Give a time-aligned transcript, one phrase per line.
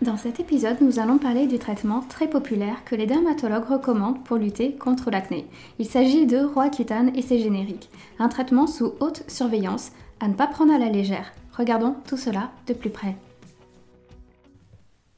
[0.00, 4.36] Dans cet épisode, nous allons parler du traitement très populaire que les dermatologues recommandent pour
[4.36, 5.44] lutter contre l'acné.
[5.80, 7.90] Il s'agit de Roaccutane et ses génériques,
[8.20, 9.90] un traitement sous haute surveillance
[10.20, 11.32] à ne pas prendre à la légère.
[11.52, 13.16] Regardons tout cela de plus près.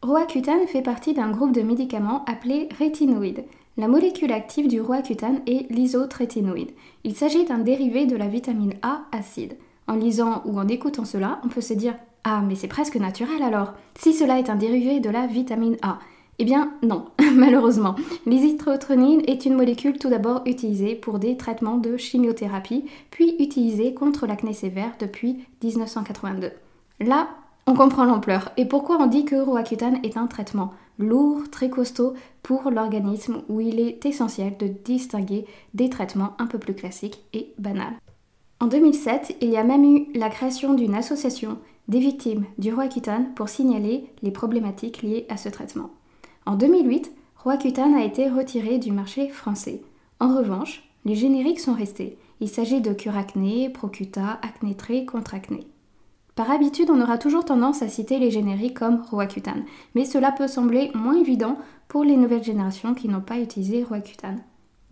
[0.00, 3.44] Roaccutane fait partie d'un groupe de médicaments appelé rétinoïdes.
[3.76, 6.70] La molécule active du roaccutane est l'isotrétinoïde.
[7.04, 9.58] Il s'agit d'un dérivé de la vitamine A acide.
[9.86, 13.42] En lisant ou en écoutant cela, on peut se dire ah, mais c'est presque naturel
[13.42, 13.72] alors.
[13.98, 15.98] Si cela est un dérivé de la vitamine A.
[16.38, 17.96] Eh bien non, malheureusement.
[18.26, 24.26] L'isotrétinoïde est une molécule tout d'abord utilisée pour des traitements de chimiothérapie, puis utilisée contre
[24.26, 26.52] l'acné sévère depuis 1982.
[27.00, 27.28] Là,
[27.66, 32.14] on comprend l'ampleur et pourquoi on dit que Roaccutane est un traitement lourd, très costaud
[32.42, 37.52] pour l'organisme où il est essentiel de distinguer des traitements un peu plus classiques et
[37.58, 37.98] banals?
[38.60, 41.58] En 2007, il y a même eu la création d'une association
[41.90, 45.90] des victimes du Roaccutane pour signaler les problématiques liées à ce traitement.
[46.46, 49.82] En 2008, Roaccutane a été retiré du marché français.
[50.20, 52.16] En revanche, les génériques sont restés.
[52.40, 55.66] Il s'agit de Curacné, Procuta, Acnétré, Contre-Acné.
[56.36, 59.64] Par habitude, on aura toujours tendance à citer les génériques comme Roaccutane,
[59.96, 64.42] mais cela peut sembler moins évident pour les nouvelles générations qui n'ont pas utilisé Roaccutane.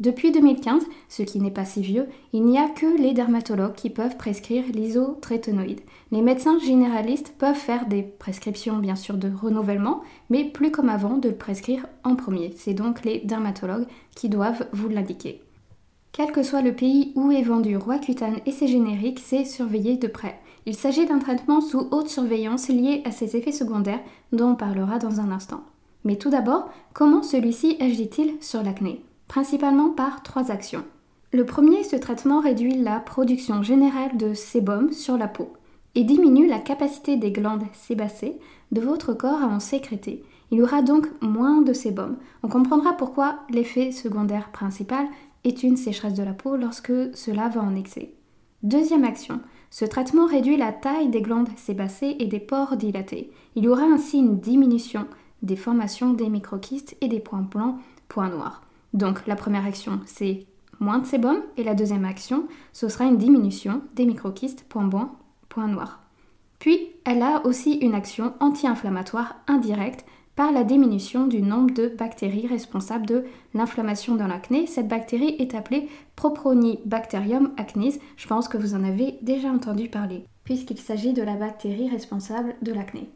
[0.00, 3.90] Depuis 2015, ce qui n'est pas si vieux, il n'y a que les dermatologues qui
[3.90, 5.80] peuvent prescrire l'isotrétinoïde.
[6.12, 11.16] Les médecins généralistes peuvent faire des prescriptions bien sûr de renouvellement, mais plus comme avant
[11.16, 12.52] de le prescrire en premier.
[12.56, 15.42] C'est donc les dermatologues qui doivent vous l'indiquer.
[16.12, 20.06] Quel que soit le pays où est vendu Roaccutane et ses génériques, c'est surveillé de
[20.06, 20.38] près.
[20.64, 24.00] Il s'agit d'un traitement sous haute surveillance lié à ses effets secondaires
[24.32, 25.64] dont on parlera dans un instant.
[26.04, 29.02] Mais tout d'abord, comment celui-ci agit-il sur l'acné?
[29.28, 30.84] Principalement par trois actions.
[31.32, 35.52] Le premier, ce traitement réduit la production générale de sébum sur la peau
[35.94, 38.38] et diminue la capacité des glandes sébacées
[38.72, 40.24] de votre corps à en sécréter.
[40.50, 42.16] Il y aura donc moins de sébum.
[42.42, 45.06] On comprendra pourquoi l'effet secondaire principal
[45.44, 48.14] est une sécheresse de la peau lorsque cela va en excès.
[48.62, 49.40] Deuxième action,
[49.70, 53.30] ce traitement réduit la taille des glandes sébacées et des pores dilatés.
[53.54, 55.06] Il y aura ainsi une diminution
[55.42, 57.76] des formations des microquistes et des points blancs,
[58.08, 58.62] points noirs.
[58.92, 60.46] Donc la première action, c'est
[60.80, 65.12] moins de sébum, et la deuxième action, ce sera une diminution des microquistes point blanc,
[65.48, 66.00] point noir.
[66.58, 70.04] Puis, elle a aussi une action anti-inflammatoire indirecte
[70.34, 74.66] par la diminution du nombre de bactéries responsables de l'inflammation dans l'acné.
[74.68, 77.98] Cette bactérie est appelée Propronibacterium acnes.
[78.16, 82.54] Je pense que vous en avez déjà entendu parler, puisqu'il s'agit de la bactérie responsable
[82.62, 83.10] de l'acné.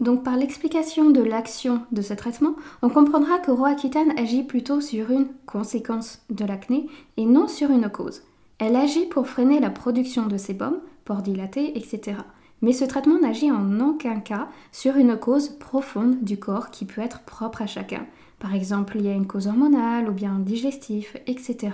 [0.00, 5.10] Donc par l'explication de l'action de ce traitement, on comprendra que Roaccutane agit plutôt sur
[5.10, 8.22] une conséquence de l'acné et non sur une cause.
[8.58, 12.18] Elle agit pour freiner la production de sébum, pores dilatés, etc.
[12.62, 17.02] Mais ce traitement n'agit en aucun cas sur une cause profonde du corps qui peut
[17.02, 18.06] être propre à chacun.
[18.38, 21.72] Par exemple, il y a une cause hormonale ou bien digestif, etc.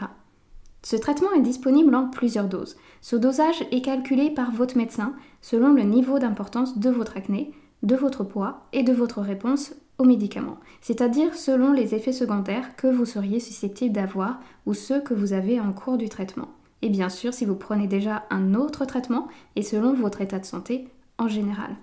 [0.82, 2.76] Ce traitement est disponible en plusieurs doses.
[3.00, 7.52] Ce dosage est calculé par votre médecin selon le niveau d'importance de votre acné,
[7.82, 12.87] de votre poids et de votre réponse aux médicaments, c'est-à-dire selon les effets secondaires que
[12.87, 16.48] vous seriez susceptible d'avoir ou ceux que vous avez en cours du traitement.
[16.82, 20.44] Et bien sûr si vous prenez déjà un autre traitement et selon votre état de
[20.44, 20.88] santé
[21.19, 21.76] en général.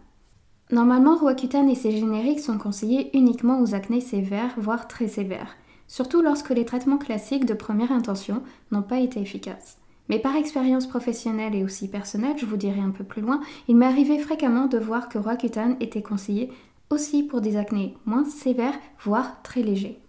[0.72, 5.56] Normalement, Roaccutane et ses génériques sont conseillés uniquement aux acnés sévères, voire très sévères,
[5.88, 9.79] surtout lorsque les traitements classiques de première intention n'ont pas été efficaces.
[10.10, 13.78] Mais par expérience professionnelle et aussi personnelle, je vous dirai un peu plus loin, il
[13.78, 16.52] m'est arrivé fréquemment de voir que Roaccutane était conseillé
[16.90, 20.00] aussi pour des acnés moins sévères, voire très légers.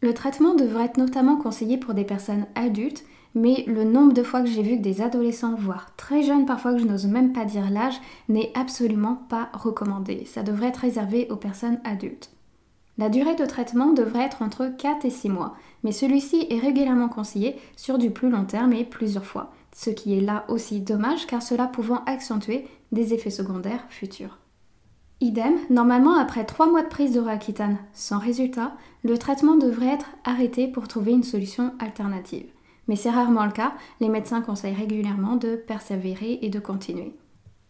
[0.00, 4.40] Le traitement devrait être notamment conseillé pour des personnes adultes, mais le nombre de fois
[4.40, 7.44] que j'ai vu que des adolescents, voire très jeunes, parfois que je n'ose même pas
[7.44, 8.00] dire l'âge,
[8.30, 10.24] n'est absolument pas recommandé.
[10.24, 12.30] Ça devrait être réservé aux personnes adultes.
[12.96, 15.54] La durée de traitement devrait être entre 4 et 6 mois,
[15.86, 20.18] mais celui-ci est régulièrement conseillé sur du plus long terme et plusieurs fois, ce qui
[20.18, 24.40] est là aussi dommage car cela pouvant accentuer des effets secondaires futurs.
[25.20, 27.22] Idem, normalement après 3 mois de prise de
[27.92, 28.72] sans résultat,
[29.04, 32.46] le traitement devrait être arrêté pour trouver une solution alternative.
[32.88, 37.14] Mais c'est rarement le cas, les médecins conseillent régulièrement de persévérer et de continuer.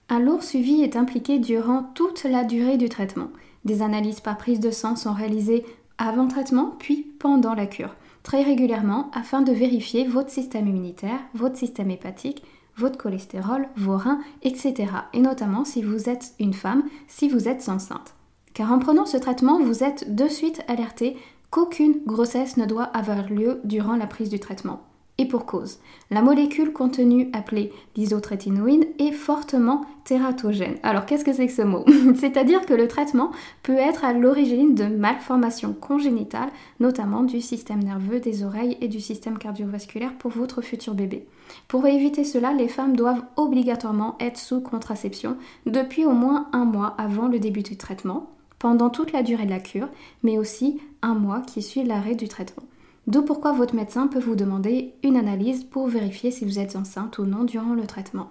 [0.08, 3.28] Un lourd suivi est impliqué durant toute la durée du traitement.
[3.66, 5.66] Des analyses par prise de sang sont réalisées
[5.98, 7.94] avant traitement, puis pendant la cure.
[8.26, 12.42] Très régulièrement afin de vérifier votre système immunitaire, votre système hépatique,
[12.76, 14.74] votre cholestérol, vos reins, etc.
[15.12, 18.16] Et notamment si vous êtes une femme, si vous êtes enceinte.
[18.52, 21.16] Car en prenant ce traitement, vous êtes de suite alerté
[21.50, 24.82] qu'aucune grossesse ne doit avoir lieu durant la prise du traitement.
[25.18, 25.78] Et pour cause,
[26.10, 30.76] la molécule contenue appelée l'isotrétinoïne est fortement tératogène.
[30.82, 31.86] Alors qu'est-ce que c'est que ce mot?
[32.16, 33.30] C'est-à-dire que le traitement
[33.62, 39.00] peut être à l'origine de malformations congénitales, notamment du système nerveux, des oreilles et du
[39.00, 41.26] système cardiovasculaire pour votre futur bébé.
[41.66, 46.94] Pour éviter cela, les femmes doivent obligatoirement être sous contraception depuis au moins un mois
[46.98, 49.88] avant le début du traitement, pendant toute la durée de la cure,
[50.22, 52.64] mais aussi un mois qui suit l'arrêt du traitement.
[53.06, 57.18] D'où pourquoi votre médecin peut vous demander une analyse pour vérifier si vous êtes enceinte
[57.18, 58.30] ou non durant le traitement.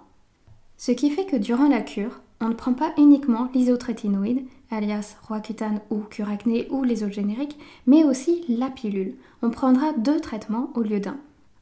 [0.76, 5.80] Ce qui fait que durant la cure, on ne prend pas uniquement l'isotrétinoïde, alias Roaccutane
[5.90, 9.14] ou Curacné ou les autres génériques, mais aussi la pilule.
[9.40, 11.16] On prendra deux traitements au lieu d'un.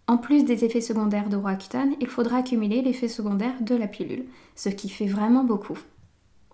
[0.08, 4.25] En plus des effets secondaires de Roaccutane, il faudra accumuler l'effet secondaire de la pilule,
[4.56, 5.78] ce qui fait vraiment beaucoup.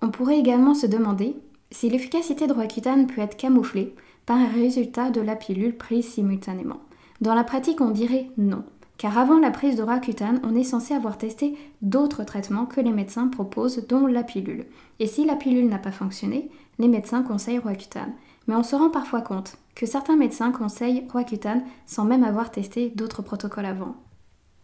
[0.03, 1.35] On pourrait également se demander
[1.71, 3.95] si l'efficacité de Roaccutane peut être camouflée
[4.35, 6.81] un résultat de la pilule prise simultanément.
[7.21, 8.65] Dans la pratique, on dirait non,
[9.01, 12.93] car avant la prise de Roaccutane, on est censé avoir testé d'autres traitements que les
[12.93, 14.67] médecins proposent, dont la pilule.
[14.99, 18.13] Et si la pilule n'a pas fonctionné, les médecins conseillent Roaccutane.
[18.47, 22.91] Mais on se rend parfois compte que certains médecins conseillent Roaccutane sans même avoir testé
[22.91, 23.95] d'autres protocoles avant.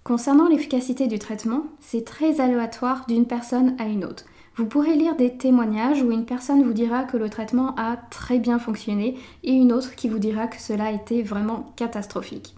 [0.04, 4.24] Concernant l'efficacité du traitement, c'est très aléatoire d'une personne à une autre.
[4.56, 8.38] Vous pourrez lire des témoignages où une personne vous dira que le traitement a très
[8.38, 12.54] bien fonctionné et une autre qui vous dira que cela a été vraiment catastrophique.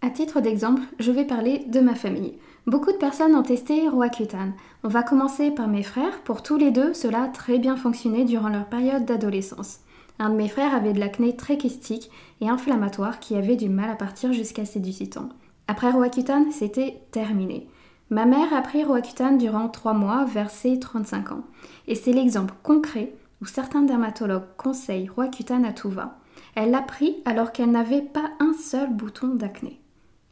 [0.00, 2.34] À titre d'exemple, je vais parler de ma famille.
[2.68, 4.52] Beaucoup de personnes ont testé Roaccutane.
[4.84, 6.20] On va commencer par mes frères.
[6.20, 9.80] Pour tous les deux, cela a très bien fonctionné durant leur période d'adolescence.
[10.20, 12.10] Un de mes frères avait de l'acné très kystique
[12.42, 15.30] et inflammatoire qui avait du mal à partir jusqu'à ses 18 ans.
[15.66, 17.66] Après Roaccutane, c'était terminé.
[18.10, 21.44] Ma mère a pris Roaccutane durant 3 mois vers ses 35 ans.
[21.88, 26.18] Et c'est l'exemple concret où certains dermatologues conseillent Roaccutane à tout va.
[26.54, 29.80] Elle l'a pris alors qu'elle n'avait pas un seul bouton d'acné.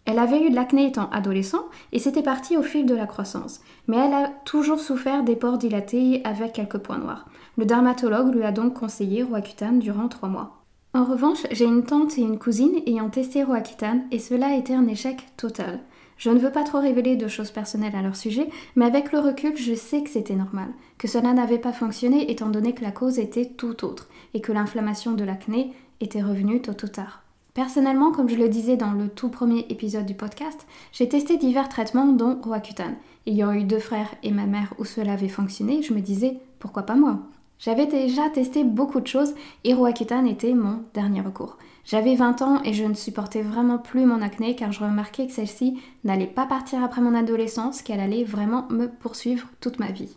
[0.05, 3.61] Elle avait eu de l'acné étant adolescent et c'était parti au fil de la croissance,
[3.87, 7.27] mais elle a toujours souffert des pores dilatés avec quelques points noirs.
[7.57, 10.63] Le dermatologue lui a donc conseillé Roaccutane durant 3 mois.
[10.95, 14.75] En revanche, j'ai une tante et une cousine ayant testé Roaccutane et cela a été
[14.75, 15.81] un échec total.
[16.23, 19.19] Je ne veux pas trop révéler de choses personnelles à leur sujet, mais avec le
[19.19, 22.93] recul, je sais que c'était normal, que cela n'avait pas fonctionné étant donné que la
[22.93, 27.25] cause était tout autre, et que l'inflammation de l'acné était revenue tôt ou tard.
[27.55, 31.69] Personnellement, comme je le disais dans le tout premier épisode du podcast, j'ai testé divers
[31.69, 32.95] traitements dont Roaccutane.
[33.27, 36.85] Ayant eu deux frères et ma mère où cela avait fonctionné, je me disais pourquoi
[36.85, 37.19] pas moi?
[37.59, 39.35] J'avais déjà testé beaucoup de choses
[39.65, 41.59] et Roaccutane était mon dernier recours.
[41.85, 45.33] J'avais 20 ans et je ne supportais vraiment plus mon acné car je remarquais que
[45.33, 50.17] celle-ci n'allait pas partir après mon adolescence, qu'elle allait vraiment me poursuivre toute ma vie.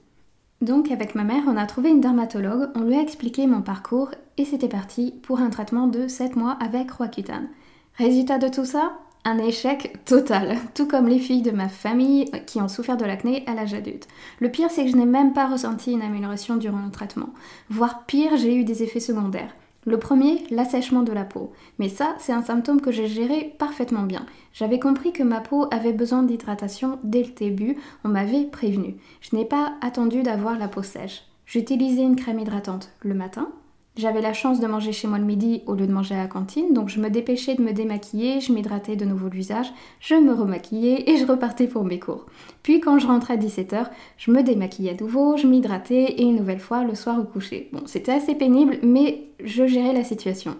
[0.61, 4.11] Donc avec ma mère, on a trouvé une dermatologue, on lui a expliqué mon parcours
[4.37, 7.49] et c'était parti pour un traitement de 7 mois avec Roaccutane.
[7.97, 8.93] Résultat de tout ça
[9.27, 13.43] un échec total, tout comme les filles de ma famille qui ont souffert de l'acné
[13.47, 14.07] à l'âge adulte.
[14.39, 17.29] Le pire, c'est que je n'ai même pas ressenti une amélioration durant le traitement.
[17.71, 19.55] Voire pire, j'ai eu des effets secondaires.
[19.85, 21.53] Le premier, l'assèchement de la peau.
[21.77, 24.25] Mais ça, c'est un symptôme que j'ai géré parfaitement bien.
[24.51, 28.95] J'avais compris que ma peau avait besoin d'hydratation dès le début, on m'avait prévenu.
[29.21, 31.23] Je n'ai pas attendu d'avoir la peau sèche.
[31.45, 33.49] J'utilisais une crème hydratante le matin,
[33.97, 36.27] j'avais la chance de manger chez moi le midi au lieu de manger à la
[36.27, 40.15] cantine, donc je me dépêchais de me démaquiller, je m'hydratais de nouveau le visage, je
[40.15, 42.25] me remaquillais et je repartais pour mes cours.
[42.61, 43.87] Puis quand je rentrais à 17h,
[44.17, 47.69] je me démaquillais à nouveau, je m'hydratais et une nouvelle fois le soir au coucher.
[47.71, 50.57] Bon, c'était assez pénible, mais je gérais la situation.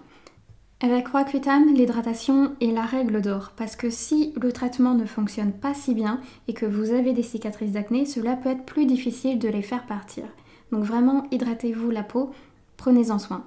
[0.80, 5.72] Avec Roaccutane, l'hydratation est la règle d'or parce que si le traitement ne fonctionne pas
[5.72, 9.48] si bien et que vous avez des cicatrices d'acné, cela peut être plus difficile de
[9.48, 10.24] les faire partir.
[10.72, 12.30] Donc vraiment, hydratez-vous la peau
[12.76, 13.44] Prenez-en soin.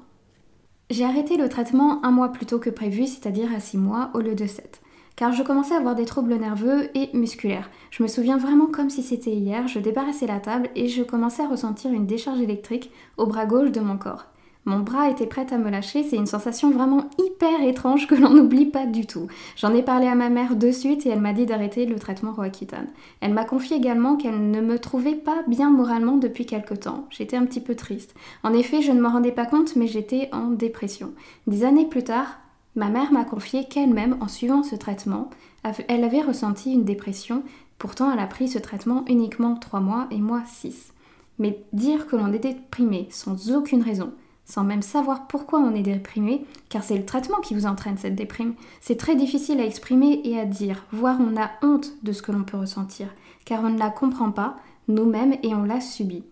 [0.90, 4.20] J'ai arrêté le traitement un mois plus tôt que prévu, c'est-à-dire à 6 mois au
[4.20, 4.82] lieu de 7,
[5.16, 7.70] car je commençais à avoir des troubles nerveux et musculaires.
[7.92, 11.44] Je me souviens vraiment comme si c'était hier, je débarrassais la table et je commençais
[11.44, 14.26] à ressentir une décharge électrique au bras gauche de mon corps.
[14.70, 18.30] Mon bras était prêt à me lâcher, c'est une sensation vraiment hyper étrange que l'on
[18.30, 19.26] n'oublie pas du tout.
[19.56, 22.34] J'en ai parlé à ma mère de suite et elle m'a dit d'arrêter le traitement
[22.34, 22.86] Roaccutane.
[23.20, 27.08] Elle m'a confié également qu'elle ne me trouvait pas bien moralement depuis quelque temps.
[27.10, 28.14] J'étais un petit peu triste.
[28.44, 31.14] En effet, je ne m'en rendais pas compte, mais j'étais en dépression.
[31.48, 32.38] Des années plus tard,
[32.76, 35.32] ma mère m'a confié qu'elle-même, en suivant ce traitement,
[35.64, 37.42] elle avait ressenti une dépression.
[37.80, 40.94] Pourtant, elle a pris ce traitement uniquement 3 mois et moi 6.
[41.40, 44.12] Mais dire que l'on était déprimé sans aucune raison,
[44.50, 48.16] sans même savoir pourquoi on est déprimé, car c'est le traitement qui vous entraîne cette
[48.16, 48.56] déprime.
[48.82, 52.32] C'est très difficile à exprimer et à dire, voire on a honte de ce que
[52.32, 53.08] l'on peut ressentir,
[53.46, 56.24] car on ne la comprend pas nous-mêmes et on l'a subi.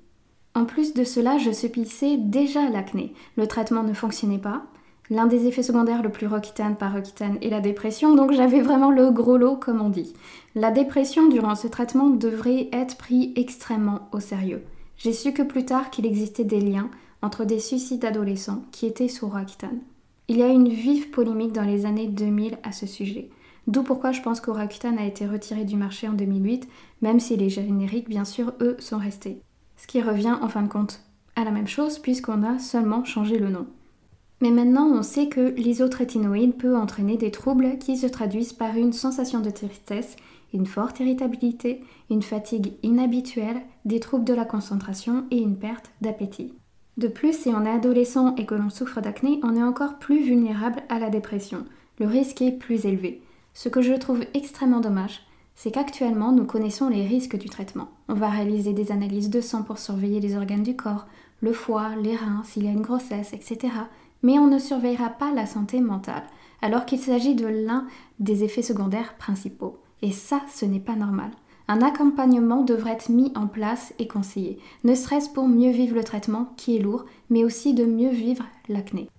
[0.56, 3.14] En plus de cela, je subissais déjà l'acné.
[3.36, 4.64] Le traitement ne fonctionnait pas.
[5.12, 8.90] L'un des effets secondaires le plus roquitane par roquitane est la dépression, donc j'avais vraiment
[8.90, 10.14] le gros lot comme on dit.
[10.56, 14.64] La dépression durant ce traitement devrait être pris extrêmement au sérieux.
[14.98, 16.90] J'ai su que plus tard qu'il existait des liens
[17.22, 19.80] entre des suicides adolescents qui étaient sous Roaccutane.
[20.28, 23.30] Il y a une vive polémique dans les années 2000 à ce sujet.
[23.68, 26.68] D'où pourquoi je pense qu'Orakutan a été retiré du marché en 2008,
[27.02, 29.42] même si les génériques, bien sûr, eux, sont restés.
[29.76, 31.02] Ce qui revient en fin de compte
[31.36, 33.68] à la même chose puisqu'on a seulement changé le nom.
[34.42, 38.94] Mais maintenant, on sait que l'isotrétinoïde peut entraîner des troubles qui se traduisent par une
[38.94, 40.16] sensation de tristesse,
[40.54, 46.54] une forte irritabilité, une fatigue inhabituelle, des troubles de la concentration et une perte d'appétit.
[46.98, 50.24] De plus, si on est adolescent et que l'on souffre d'acné, on est encore plus
[50.24, 51.64] vulnérable à la dépression.
[52.00, 53.22] Le risque est plus élevé.
[53.54, 55.22] Ce que je trouve extrêmement dommage,
[55.56, 57.90] c'est qu'actuellement nous connaissons les risques du traitement.
[58.08, 61.06] On va réaliser des analyses de sang pour surveiller les organes du corps,
[61.42, 63.74] le foie, les reins, s'il y a une grossesse, etc.
[64.24, 66.24] Mais on ne surveillera pas la santé mentale,
[66.64, 67.86] alors qu'il s'agit de l'un
[68.20, 69.78] des effets secondaires principaux.
[70.02, 71.30] Et ça, ce n'est pas normal.
[71.70, 76.04] Un accompagnement devrait être mis en place et conseillé, ne serait-ce pour mieux vivre le
[76.04, 79.10] traitement qui est lourd, mais aussi de mieux vivre l'acné.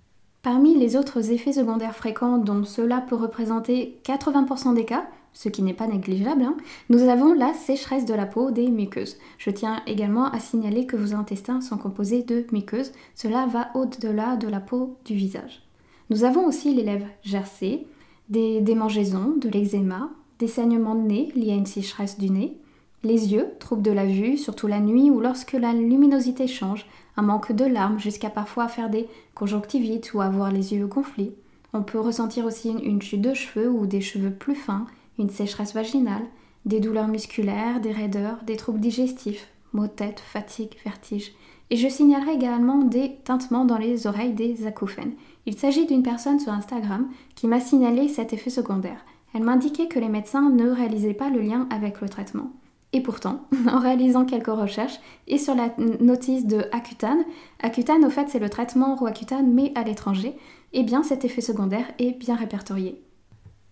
[0.41, 5.61] Parmi les autres effets secondaires fréquents dont cela peut représenter 80% des cas, ce qui
[5.61, 6.57] n'est pas négligeable, hein,
[6.89, 9.17] nous avons la sécheresse de la peau des muqueuses.
[9.37, 14.37] Je tiens également à signaler que vos intestins sont composés de muqueuses, cela va au-delà
[14.37, 15.61] de la peau du visage.
[16.09, 17.85] Nous avons aussi les lèvres gercées,
[18.29, 22.57] des démangeaisons, de l'eczéma, des saignements de nez liés à une sécheresse du nez,
[23.03, 27.21] les yeux, troubles de la vue, surtout la nuit ou lorsque la luminosité change, un
[27.21, 31.33] manque de larmes jusqu'à parfois faire des conjonctivites ou avoir les yeux gonflés.
[31.73, 34.85] On peut ressentir aussi une, chute de cheveux ou des cheveux plus fins,
[35.17, 36.25] une sécheresse vaginale,
[36.65, 41.31] des douleurs musculaires, des raideurs, des troubles digestifs, maux de tête, fatigue, vertige.
[41.69, 45.13] Et je signalerai également des tintements dans les oreilles des acouphènes.
[45.45, 49.05] Il s'agit d'une personne sur Instagram qui m'a signalé cet effet secondaire.
[49.33, 52.51] Elle m'indiquait que les médecins ne réalisaient pas le lien avec le traitement.
[52.91, 55.69] Et pourtant, en réalisant quelques recherches et sur la
[55.99, 57.23] notice de Accutane,
[57.61, 60.35] Accutane au fait c'est le traitement Roaccutane mais à l'étranger,
[60.73, 63.01] eh bien cet effet secondaire est bien répertorié.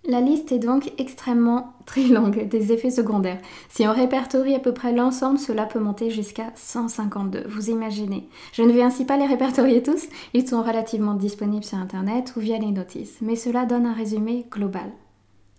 [0.09, 3.41] La liste est donc extrêmement très longue des effets secondaires.
[3.67, 8.29] Si on répertorie à peu près l'ensemble, cela peut monter jusqu'à 152, vous imaginez.
[8.53, 12.39] Je ne vais ainsi pas les répertorier tous, ils sont relativement disponibles sur internet ou
[12.39, 14.91] via les notices, mais cela donne un résumé global.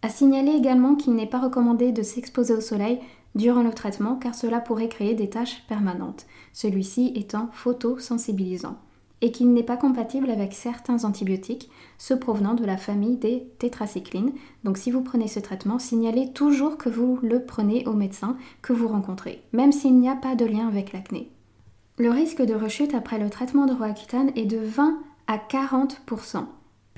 [0.00, 3.00] À signaler également qu'il n'est pas recommandé de s'exposer au soleil
[3.34, 8.76] durant le traitement car cela pourrait créer des taches permanentes, celui-ci étant photosensibilisant,
[9.22, 14.32] et qu'il n'est pas compatible avec certains antibiotiques, ceux provenant de la famille des tétracyclines.
[14.62, 18.72] Donc si vous prenez ce traitement, signalez toujours que vous le prenez au médecin que
[18.72, 21.30] vous rencontrez, même s'il n'y a pas de lien avec l'acné.
[21.96, 26.44] Le risque de rechute après le traitement de Roaccutane est de 20 à 40%.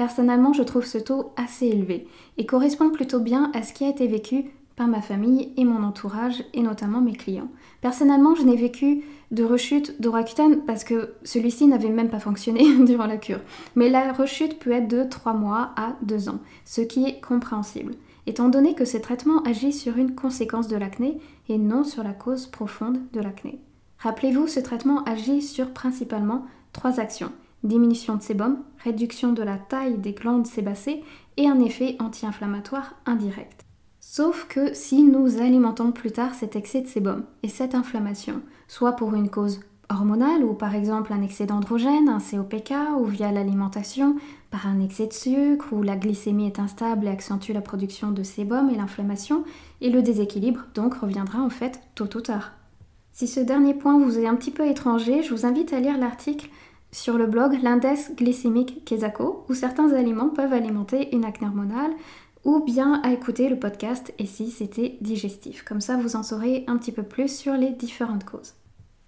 [0.01, 3.91] Personnellement, je trouve ce taux assez élevé et correspond plutôt bien à ce qui a
[3.91, 7.51] été vécu par ma famille et mon entourage et notamment mes clients.
[7.83, 13.05] Personnellement, je n'ai vécu de rechute d'Oracutane parce que celui-ci n'avait même pas fonctionné durant
[13.05, 13.41] la cure.
[13.77, 17.93] Mais la rechute peut être de 3 mois à 2 ans, ce qui est compréhensible,
[18.27, 21.19] étant donné que ce traitement agit sur une conséquence de l'acné
[21.51, 23.61] et non sur la cause profonde de l'acné.
[23.99, 27.33] Rappelez-vous, ce traitement agit sur principalement trois actions
[27.65, 31.03] diminution de sébum, réduction de la taille des glandes sébacées
[31.37, 33.65] et un effet anti-inflammatoire indirect.
[34.01, 38.93] Sauf que si nous alimentons plus tard cet excès de sébum et cette inflammation, soit
[38.93, 44.17] pour une cause hormonale ou par exemple un excès d'androgène, un COPK ou via l'alimentation,
[44.51, 48.23] par un excès de sucre où la glycémie est instable et accentue la production de
[48.23, 49.45] sébum et l'inflammation,
[49.81, 52.53] et le déséquilibre donc reviendra en fait tôt ou tard.
[53.13, 55.99] Si ce dernier point vous est un petit peu étranger, je vous invite à lire
[55.99, 56.49] l'article
[56.93, 61.93] sur le blog l'index glycémique Kesako, où certains aliments peuvent alimenter une acné hormonale,
[62.45, 65.63] ou bien à écouter le podcast et si c'était digestif.
[65.63, 68.55] Comme ça, vous en saurez un petit peu plus sur les différentes causes.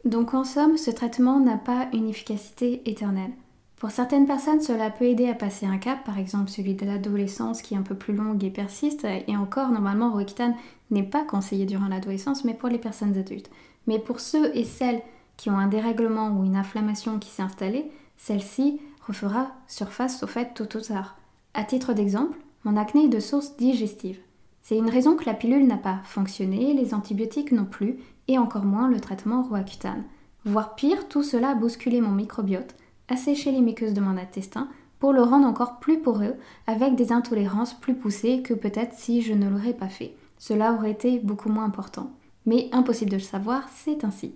[0.04, 3.32] Donc en somme, ce traitement n'a pas une efficacité éternelle.
[3.76, 7.62] Pour certaines personnes, cela peut aider à passer un cap, par exemple celui de l'adolescence
[7.62, 10.54] qui est un peu plus longue et persiste, et encore, normalement, Roaccutane
[10.90, 13.50] n'est pas conseillé durant l'adolescence, mais pour les personnes adultes.
[13.86, 15.02] Mais pour ceux et celles
[15.36, 20.54] qui ont un dérèglement ou une inflammation qui s'est installée, celle-ci refera surface au fait
[20.54, 21.16] tôt ou tard.
[21.54, 24.20] À titre d'exemple, mon acné est de source digestive.
[24.62, 27.98] C'est une raison que la pilule n'a pas fonctionné, les antibiotiques non plus,
[28.28, 30.04] et encore moins le traitement Roaccutane.
[30.44, 32.76] Voire pire, tout cela a bousculé mon microbiote,
[33.08, 34.68] assécher les muqueuses de mon intestin
[35.00, 36.36] pour le rendre encore plus poreux
[36.68, 40.14] avec des intolérances plus poussées que peut-être si je ne l'aurais pas fait.
[40.38, 42.12] Cela aurait été beaucoup moins important.
[42.46, 44.34] Mais impossible de le savoir, c'est ainsi.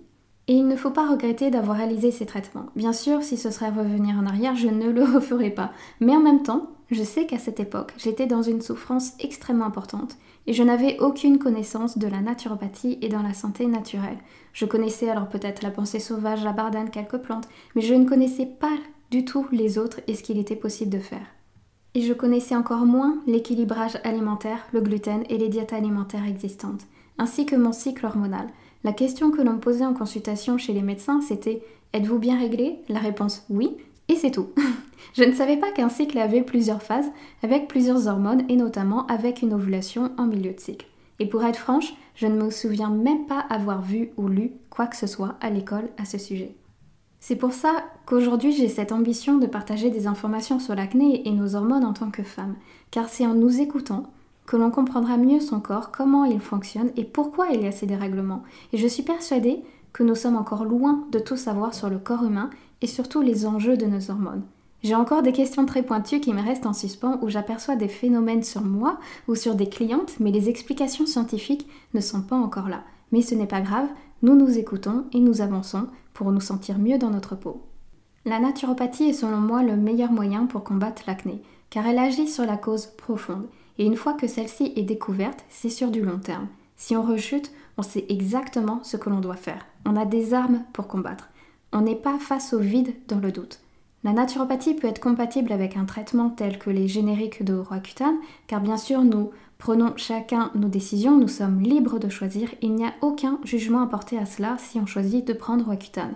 [0.49, 2.67] Et il ne faut pas regretter d'avoir réalisé ces traitements.
[2.75, 5.71] Bien sûr, si ce serait revenir en arrière, je ne le referai pas.
[5.99, 10.17] Mais en même temps, je sais qu'à cette époque, j'étais dans une souffrance extrêmement importante
[10.45, 14.17] et je n'avais aucune connaissance de la naturopathie et dans la santé naturelle.
[14.53, 18.45] Je connaissais alors peut-être la pensée sauvage, la bardane, quelques plantes, mais je ne connaissais
[18.45, 18.77] pas
[19.11, 21.27] du tout les autres et ce qu'il était possible de faire.
[21.93, 26.85] Et je connaissais encore moins l'équilibrage alimentaire, le gluten et les diètes alimentaires existantes,
[27.17, 28.47] ainsi que mon cycle hormonal.
[28.87, 32.79] La question que l'on me posait en consultation chez les médecins, c'était Êtes-vous bien réglé?
[32.87, 33.75] La réponse oui,
[34.07, 34.47] et c'est tout.
[35.13, 37.11] je ne savais pas qu'un cycle avait plusieurs phases,
[37.43, 40.87] avec plusieurs hormones et notamment avec une ovulation en milieu de cycle.
[41.19, 44.87] Et pour être franche, je ne me souviens même pas avoir vu ou lu quoi
[44.87, 46.55] que ce soit à l'école à ce sujet.
[47.19, 51.55] C'est pour ça qu'aujourd'hui j'ai cette ambition de partager des informations sur l'acné et nos
[51.55, 52.55] hormones en tant que femme,
[52.91, 54.03] car c'est en nous écoutant
[54.47, 57.85] que l'on comprendra mieux son corps, comment il fonctionne et pourquoi il y a ces
[57.85, 58.43] dérèglements.
[58.73, 59.61] Et je suis persuadée
[59.93, 62.49] que nous sommes encore loin de tout savoir sur le corps humain
[62.81, 64.43] et surtout les enjeux de nos hormones.
[64.83, 68.43] J'ai encore des questions très pointues qui me restent en suspens où j'aperçois des phénomènes
[68.43, 72.83] sur moi ou sur des clientes, mais les explications scientifiques ne sont pas encore là.
[73.11, 73.87] Mais ce n'est pas grave,
[74.21, 77.63] nous nous écoutons et nous avançons pour nous sentir mieux dans notre peau.
[78.23, 82.45] La naturopathie est selon moi le meilleur moyen pour combattre l'acné, car elle agit sur
[82.45, 83.47] la cause profonde,
[83.79, 86.47] et une fois que celle-ci est découverte, c'est sur du long terme.
[86.75, 89.65] Si on rechute, on sait exactement ce que l'on doit faire.
[89.85, 91.29] On a des armes pour combattre.
[91.71, 93.59] On n'est pas face au vide dans le doute.
[94.03, 98.17] La naturopathie peut être compatible avec un traitement tel que les génériques de Roaccutane,
[98.47, 102.85] car bien sûr nous prenons chacun nos décisions, nous sommes libres de choisir, il n'y
[102.85, 106.15] a aucun jugement à porter à cela si on choisit de prendre Roaccutane.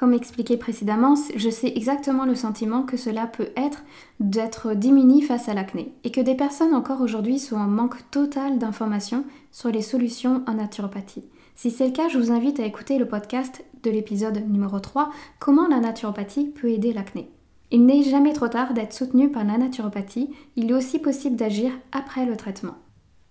[0.00, 3.82] Comme expliqué précédemment, je sais exactement le sentiment que cela peut être
[4.18, 8.58] d'être diminué face à l'acné et que des personnes encore aujourd'hui sont en manque total
[8.58, 11.28] d'informations sur les solutions en naturopathie.
[11.54, 15.10] Si c'est le cas, je vous invite à écouter le podcast de l'épisode numéro 3,
[15.38, 17.30] Comment la naturopathie peut aider l'acné.
[17.70, 21.72] Il n'est jamais trop tard d'être soutenu par la naturopathie, il est aussi possible d'agir
[21.92, 22.78] après le traitement.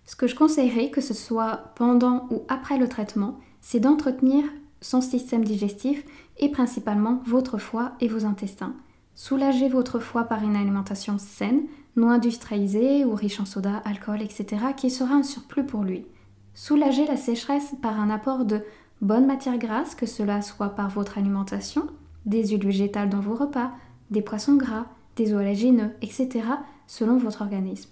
[0.04, 4.44] Ce que je conseillerais, que ce soit pendant ou après le traitement, c'est d'entretenir
[4.80, 6.04] son système digestif
[6.38, 8.74] et principalement votre foie et vos intestins.
[9.14, 11.62] Soulagez votre foie par une alimentation saine,
[11.96, 16.06] non industrialisée ou riche en soda, alcool, etc., qui sera un surplus pour lui.
[16.54, 18.62] Soulagez la sécheresse par un apport de
[19.00, 21.86] bonnes matières grasses, que cela soit par votre alimentation,
[22.26, 23.72] des huiles végétales dans vos repas,
[24.10, 26.44] des poissons gras, des oléagineux, etc.,
[26.86, 27.90] selon votre organisme.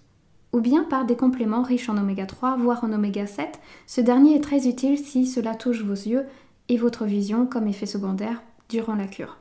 [0.53, 3.61] Ou bien par des compléments riches en oméga 3, voire en oméga 7.
[3.87, 6.25] Ce dernier est très utile si cela touche vos yeux
[6.69, 9.39] et votre vision comme effet secondaire durant la cure.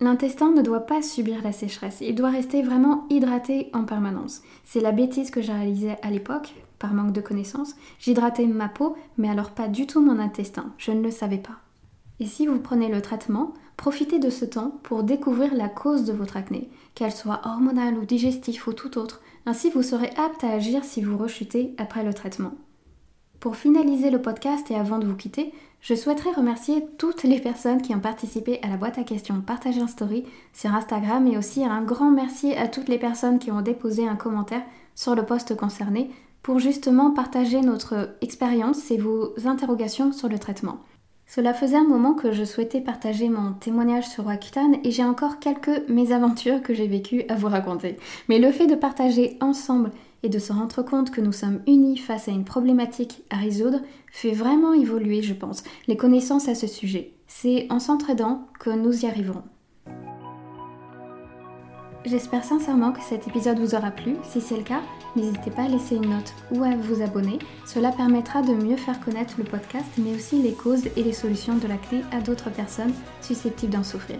[0.00, 4.42] L'intestin ne doit pas subir la sécheresse, il doit rester vraiment hydraté en permanence.
[4.64, 7.74] C'est la bêtise que j'ai réalisée à l'époque, par manque de connaissances.
[7.98, 11.58] J'hydratais ma peau, mais alors pas du tout mon intestin, je ne le savais pas.
[12.20, 16.12] Et si vous prenez le traitement, profitez de ce temps pour découvrir la cause de
[16.12, 19.20] votre acné, qu'elle soit hormonale ou digestive ou tout autre.
[19.46, 22.52] Ainsi, vous serez apte à agir si vous rechutez après le traitement.
[23.40, 27.80] Pour finaliser le podcast et avant de vous quitter, je souhaiterais remercier toutes les personnes
[27.80, 31.64] qui ont participé à la boîte à questions partagée en story sur Instagram et aussi
[31.64, 34.64] un grand merci à toutes les personnes qui ont déposé un commentaire
[34.96, 36.10] sur le post concerné
[36.42, 40.80] pour justement partager notre expérience et vos interrogations sur le traitement.
[41.28, 45.38] Cela faisait un moment que je souhaitais partager mon témoignage sur Roaccutane et j'ai encore
[45.38, 47.98] quelques mésaventures que j'ai vécues à vous raconter.
[48.28, 51.96] Mais le fait de partager ensemble et de se rendre compte que nous sommes unis
[51.96, 56.66] face à une problématique à résoudre fait vraiment évoluer, je pense, les connaissances à ce
[56.66, 57.12] sujet.
[57.26, 59.44] C'est en s'entraidant que nous y arriverons.
[62.04, 64.16] J'espère sincèrement que cet épisode vous aura plu.
[64.22, 64.80] Si c'est le cas,
[65.14, 67.38] n'hésitez pas à laisser une note ou à vous abonner.
[67.66, 71.56] Cela permettra de mieux faire connaître le podcast, mais aussi les causes et les solutions
[71.56, 74.16] de la clé à d'autres personnes susceptibles d'en souffrir.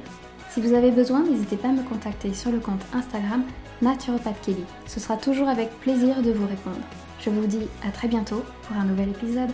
[0.50, 3.44] Si vous avez besoin, n'hésitez pas à me contacter sur le compte Instagram
[3.82, 4.64] Naturopathe Kelly.
[4.86, 6.80] Ce sera toujours avec plaisir de vous répondre.
[7.20, 9.50] Je vous dis à très bientôt pour un nouvel épisode.